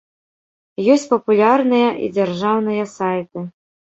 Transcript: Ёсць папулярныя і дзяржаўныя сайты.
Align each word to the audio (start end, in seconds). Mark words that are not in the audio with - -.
Ёсць 0.93 1.05
папулярныя 1.11 1.89
і 2.07 2.09
дзяржаўныя 2.15 2.83
сайты. 2.97 3.45